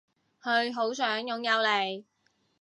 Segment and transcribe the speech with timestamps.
[0.41, 2.05] 佢好想擁有你